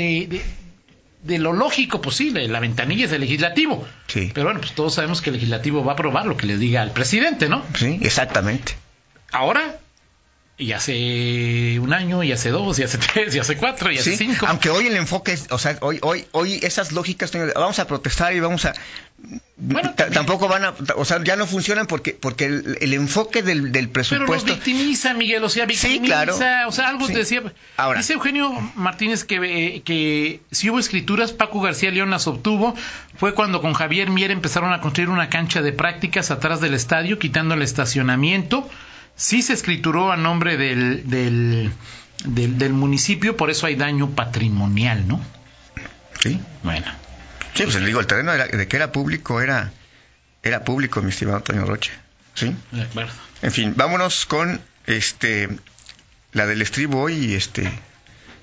de, 1.23 1.39
lo 1.39 1.53
lógico 1.53 2.01
posible, 2.01 2.47
la 2.47 2.59
ventanilla 2.59 3.05
es 3.05 3.11
el 3.11 3.21
legislativo. 3.21 3.85
Sí. 4.07 4.31
Pero 4.33 4.45
bueno, 4.47 4.59
pues 4.59 4.73
todos 4.73 4.93
sabemos 4.93 5.21
que 5.21 5.29
el 5.29 5.35
legislativo 5.35 5.83
va 5.83 5.91
a 5.91 5.95
aprobar 5.95 6.25
lo 6.25 6.37
que 6.37 6.45
le 6.45 6.57
diga 6.57 6.81
al 6.81 6.91
presidente, 6.91 7.49
¿no? 7.49 7.63
Sí, 7.75 7.99
exactamente. 8.01 8.75
Ahora, 9.31 9.79
y 10.57 10.71
hace 10.73 11.79
un 11.79 11.93
año, 11.93 12.23
y 12.23 12.31
hace 12.31 12.49
dos, 12.49 12.77
y 12.79 12.83
hace 12.83 12.97
tres, 13.13 13.35
y 13.35 13.39
hace 13.39 13.57
cuatro, 13.57 13.91
y 13.91 13.97
hace 13.97 14.11
Sí, 14.15 14.25
cinco. 14.27 14.45
aunque 14.47 14.69
hoy 14.69 14.87
el 14.87 14.95
enfoque 14.95 15.33
es, 15.33 15.47
o 15.49 15.57
sea, 15.57 15.77
hoy, 15.81 15.99
hoy, 16.03 16.25
hoy 16.31 16.59
esas 16.61 16.91
lógicas, 16.91 17.31
vamos 17.55 17.79
a 17.79 17.87
protestar 17.87 18.33
y 18.35 18.39
vamos 18.39 18.65
a, 18.65 18.73
Bueno, 19.57 19.93
tampoco 20.13 20.47
van 20.47 20.65
a, 20.65 20.73
o 20.95 21.05
sea, 21.05 21.23
ya 21.23 21.35
no 21.35 21.47
funcionan 21.47 21.87
porque, 21.87 22.13
porque 22.13 22.45
el, 22.45 22.77
el 22.81 22.93
enfoque 22.93 23.41
del, 23.41 23.71
del 23.71 23.89
Pero 23.89 24.01
los 24.03 24.09
presupuesto, 24.09 24.53
victimiza, 24.53 25.13
Miguel, 25.15 25.43
o 25.43 25.49
sea, 25.49 25.65
Sí, 25.65 25.69
victimiza, 25.87 26.05
claro. 26.05 26.35
o 26.67 26.71
sea, 26.71 26.87
algo 26.87 27.07
Sí. 27.07 27.13
te 27.13 27.19
decía. 27.19 27.41
Ahora. 27.77 27.99
Dice 27.99 28.13
Eugenio 28.13 28.51
Martínez 28.75 29.23
que, 29.23 29.81
que 29.83 30.41
si 30.51 30.69
hubo 30.69 30.77
escrituras, 30.79 31.31
Paco 31.31 31.61
García 31.61 31.89
León 31.89 32.11
las 32.11 32.27
obtuvo, 32.27 32.75
fue 33.17 33.33
cuando 33.33 33.59
con 33.61 33.73
Javier 33.73 34.11
Mier 34.11 34.29
empezaron 34.29 34.71
a 34.71 34.81
construir 34.81 35.09
una 35.09 35.29
cancha 35.29 35.61
de 35.63 35.71
prácticas 35.73 36.29
atrás 36.29 36.61
del 36.61 36.75
estadio, 36.75 37.17
quitando 37.17 37.55
el 37.55 37.63
estacionamiento. 37.63 38.69
Sí 39.15 39.41
se 39.41 39.53
escrituró 39.53 40.11
a 40.11 40.17
nombre 40.17 40.57
del, 40.57 41.09
del, 41.09 41.71
del, 42.25 42.57
del 42.57 42.73
municipio, 42.73 43.37
por 43.37 43.49
eso 43.49 43.67
hay 43.67 43.75
daño 43.75 44.09
patrimonial, 44.11 45.07
¿no? 45.07 45.21
sí, 46.21 46.39
Bueno. 46.63 46.85
sí, 47.53 47.63
pues 47.63 47.75
le 47.79 47.85
digo, 47.85 47.99
el 47.99 48.07
terreno 48.07 48.31
era- 48.33 48.47
de 48.47 48.67
que 48.67 48.75
era 48.75 48.91
público 48.91 49.41
era, 49.41 49.71
era 50.41 50.63
público, 50.63 51.01
mi 51.01 51.09
estimado 51.09 51.37
Antonio 51.37 51.65
Roche, 51.65 51.91
sí. 52.33 52.55
De 52.71 52.81
acuerdo. 52.83 53.11
En 53.41 53.51
fin, 53.51 53.73
vámonos 53.75 54.25
con, 54.25 54.61
este, 54.87 55.49
la 56.31 56.45
del 56.47 56.61
estribo 56.61 57.01
hoy 57.01 57.13
y 57.13 57.33
este, 57.35 57.69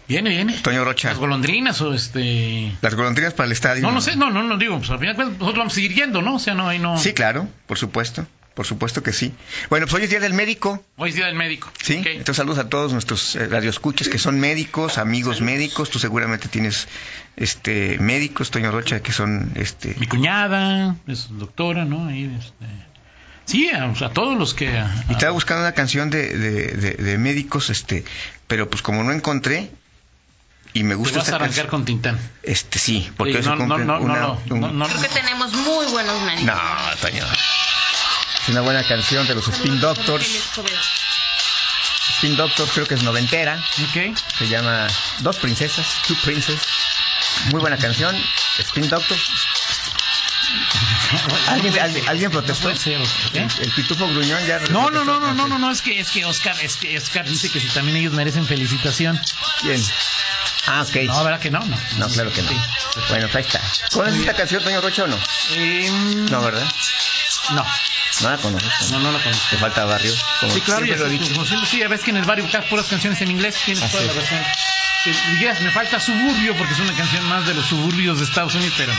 Viene, 0.08 0.30
viene. 0.30 0.54
Toño 0.54 0.84
Rocha, 0.84 1.08
Las 1.10 1.18
golondrinas 1.18 1.80
o 1.82 1.94
este... 1.94 2.72
las 2.82 2.94
golondrinas 2.96 3.32
para 3.32 3.46
el 3.46 3.52
estadio. 3.52 3.82
No, 3.82 3.92
no 3.92 4.00
sé, 4.00 4.16
no, 4.16 4.28
no, 4.30 4.42
no 4.42 4.56
digo, 4.58 4.76
pues 4.78 4.90
al 4.90 4.98
final 4.98 5.14
pues, 5.14 5.28
nosotros 5.28 5.54
vamos 5.58 5.72
a 5.72 5.76
seguir 5.76 5.94
yendo, 5.94 6.20
¿no? 6.20 6.34
O 6.34 6.38
sea, 6.40 6.54
no, 6.54 6.68
ahí 6.68 6.78
no... 6.80 6.98
Sí, 6.98 7.12
claro, 7.12 7.48
por 7.68 7.78
supuesto, 7.78 8.26
por 8.54 8.66
supuesto 8.66 9.02
que 9.02 9.12
sí. 9.12 9.32
Bueno, 9.70 9.86
pues 9.86 9.94
hoy 9.94 10.04
es 10.04 10.10
Día 10.10 10.20
del 10.20 10.34
Médico, 10.34 10.82
Hoy 10.96 11.10
es 11.10 11.14
día 11.16 11.26
del 11.26 11.34
médico. 11.34 11.70
Sí, 11.82 12.02
entonces 12.04 12.36
saludos 12.36 12.58
a 12.58 12.68
todos 12.68 12.92
nuestros 12.92 13.36
eh, 13.36 13.46
radioescuchas 13.46 14.08
que 14.08 14.18
son 14.18 14.38
médicos, 14.40 14.98
amigos 14.98 15.40
médicos. 15.40 15.88
Tú 15.90 15.98
seguramente 15.98 16.48
tienes 16.48 16.88
este 17.36 17.98
médicos, 17.98 18.50
Toño 18.50 18.70
Rocha, 18.70 19.00
que 19.00 19.12
son 19.12 19.52
este 19.54 19.94
Mi 19.98 20.06
cuñada 20.06 20.96
es 21.06 21.28
doctora, 21.30 21.84
¿no? 21.84 22.08
Ahí, 22.08 22.24
este... 22.38 22.66
Sí, 23.46 23.68
a, 23.70 23.86
o 23.86 23.96
sea, 23.96 24.08
a 24.08 24.12
todos 24.12 24.36
los 24.38 24.52
que... 24.54 24.68
a- 24.78 25.04
y 25.08 25.12
estaba 25.12 25.32
buscando 25.32 25.62
una 25.62 25.72
canción 25.72 26.10
de, 26.10 26.28
de, 26.36 26.66
de- 26.68 26.92
de 26.94 27.18
médicos, 27.18 27.70
este, 27.70 28.04
pero 28.46 28.68
pues 28.70 28.82
como 28.82 29.02
no 29.02 29.12
encontré 29.12 29.70
y 30.72 30.84
me 30.84 30.90
te 30.90 30.94
gusta 30.96 31.18
vas 31.18 31.26
a 31.26 31.30
esta 31.30 31.36
arrancar 31.36 31.48
canción, 31.64 31.66
con 31.70 31.84
Tintán. 31.84 32.18
este 32.44 32.78
sí, 32.78 33.10
porque 33.16 33.42
Sí, 33.42 33.48
no, 33.48 33.56
no, 33.56 33.66
cumplen 33.66 33.86
no, 33.88 33.98
no, 33.98 34.04
una- 34.04 34.20
no, 34.20 34.40
un- 34.50 34.60
no, 34.60 34.70
no, 34.72 34.86
Creo 34.86 35.02
que 35.02 35.08
tenemos 35.08 35.52
muy 35.52 35.86
buenos 35.86 36.20
médicos. 36.22 36.44
No, 36.44 36.60
Toño. 37.00 37.24
Es 38.42 38.48
una 38.48 38.60
buena 38.62 38.82
canción 38.84 39.26
de 39.26 39.34
los 39.34 39.46
Spin 39.48 39.80
Doctors. 39.80 40.26
Spin 42.16 42.36
Doctors 42.36 42.70
creo 42.72 42.86
que 42.86 42.94
es 42.94 43.02
noventera. 43.02 43.56
Ok. 43.56 44.16
Se 44.38 44.48
llama 44.48 44.86
Dos 45.20 45.36
Princesas, 45.36 45.86
Two 46.06 46.16
Princess. 46.22 46.60
Muy 47.52 47.60
buena 47.60 47.76
canción. 47.76 48.16
Spin 48.58 48.88
Doctors. 48.88 49.20
¿Alguien, 51.48 51.78
alguien, 51.78 52.08
alguien 52.08 52.30
protestó? 52.30 52.68
No 52.68 52.74
puede 52.74 52.82
ser, 52.84 53.00
¿eh? 53.00 53.48
El, 53.58 53.64
el 53.66 53.70
pitufo 53.72 54.06
gruñón 54.08 54.44
ya. 54.46 54.58
No, 54.70 54.90
no, 54.90 55.04
no, 55.04 55.20
no, 55.20 55.34
no, 55.34 55.46
no, 55.48 55.58
no, 55.58 55.70
es 55.70 55.82
que, 55.82 55.98
es 56.00 56.10
que 56.10 56.24
Oscar, 56.24 56.56
es 56.60 56.76
que 56.76 56.96
Oscar 56.98 57.28
dice 57.28 57.50
que 57.50 57.60
si 57.60 57.68
también 57.68 57.96
ellos 57.96 58.12
merecen 58.12 58.46
felicitación. 58.46 59.20
¿Quién? 59.60 59.82
Ah, 60.66 60.82
ok. 60.82 60.96
No, 61.06 61.24
¿verdad 61.24 61.40
que 61.40 61.50
no? 61.50 61.60
No, 61.60 61.76
No, 61.98 62.08
claro 62.08 62.32
que 62.32 62.42
no. 62.42 62.48
Sí. 62.48 62.56
Bueno, 63.08 63.28
ahí 63.32 63.42
está. 63.42 63.60
¿Conoces 63.92 64.20
esta 64.20 64.34
canción, 64.34 64.62
Toño 64.62 64.80
Rocha, 64.80 65.04
o 65.04 65.06
no? 65.06 65.18
Em, 65.54 66.26
No, 66.26 66.42
¿verdad? 66.42 66.66
no, 67.52 67.64
No 68.22 68.30
la 68.30 68.36
conoces. 68.36 68.90
no, 68.90 69.00
no 69.00 69.12
la 69.12 69.22
conozco. 69.22 69.46
Te 69.50 69.56
falta 69.56 69.84
barrio. 69.84 70.12
Como 70.40 70.52
Sí, 70.52 70.60
claro, 70.60 70.84
ya 70.84 70.96
lo 70.96 71.06
he 71.06 71.10
dicho. 71.10 71.32
como 71.32 71.44
siempre, 71.44 71.68
sí, 71.68 71.78
ya 71.78 71.88
ves 71.88 72.02
que 72.02 72.10
en 72.10 72.18
el 72.18 72.24
barrio 72.24 72.44
buscas 72.44 72.64
puras 72.66 72.86
canciones 72.86 73.20
en 73.22 73.30
inglés, 73.30 73.56
tienes 73.64 73.82
Así 73.82 73.92
toda 73.96 74.06
la 74.06 74.20
razón. 74.20 74.38
Dirías, 75.32 75.60
me 75.62 75.70
falta 75.70 75.98
suburbio, 75.98 76.54
porque 76.56 76.74
es 76.74 76.80
una 76.80 76.94
canción 76.94 77.26
más 77.28 77.46
de 77.46 77.54
los 77.54 77.64
suburbios 77.66 78.18
de 78.18 78.24
Estados 78.24 78.54
Unidos, 78.54 78.74
pero... 78.76 78.92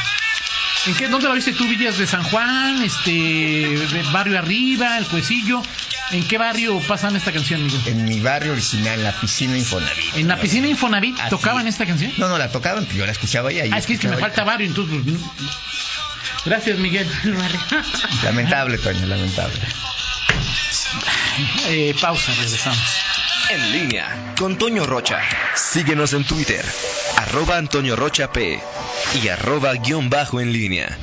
¿En 0.87 0.95
qué, 0.95 1.07
¿Dónde 1.07 1.27
la 1.27 1.35
viste 1.35 1.53
tú, 1.53 1.67
Villas 1.67 1.99
de 1.99 2.07
San 2.07 2.23
Juan, 2.23 2.81
este, 2.81 3.11
de 3.11 4.03
Barrio 4.11 4.39
Arriba, 4.39 4.97
El 4.97 5.05
Cuecillo? 5.05 5.61
¿En 6.11 6.27
qué 6.27 6.37
barrio 6.37 6.79
pasan 6.87 7.15
esta 7.15 7.31
canción, 7.31 7.63
Miguel? 7.65 7.81
En 7.85 8.05
mi 8.05 8.19
barrio 8.19 8.51
original, 8.51 9.01
la 9.03 9.13
piscina 9.13 9.57
Infonavit. 9.57 10.15
¿En 10.17 10.27
la 10.27 10.37
piscina 10.37 10.67
Infonavit 10.67 11.17
Así 11.19 11.29
tocaban 11.29 11.67
es. 11.67 11.75
esta 11.75 11.85
canción? 11.85 12.11
No, 12.17 12.27
no, 12.27 12.37
la 12.37 12.49
tocaban, 12.49 12.85
yo 12.89 13.05
la 13.05 13.11
escuchaba 13.13 13.49
ahí. 13.49 13.59
ahí 13.61 13.69
Ah, 13.71 13.77
es 13.77 13.85
que, 13.85 13.93
es 13.93 13.99
que 13.99 14.07
me 14.07 14.15
escuchaba 14.15 14.33
falta 14.35 14.43
barrio, 14.51 14.67
entonces... 14.67 14.99
pues. 15.03 15.51
Gracias, 16.45 16.77
Miguel. 16.79 17.07
Lamentable, 18.23 18.77
Toño, 18.79 19.05
lamentable. 19.05 19.59
Eh, 21.69 21.95
pausa, 22.01 22.33
regresamos. 22.33 22.79
En 23.49 23.71
línea 23.71 24.33
con 24.37 24.57
Toño 24.57 24.85
Rocha. 24.85 25.19
Síguenos 25.55 26.13
en 26.13 26.23
Twitter, 26.23 26.63
arroba 27.17 27.57
Antonio 27.57 27.95
Rocha 27.95 28.31
P 28.31 28.61
y 29.21 29.27
arroba 29.27 29.73
guion 29.73 30.09
bajo 30.09 30.39
en 30.41 30.51
línea. 30.53 30.97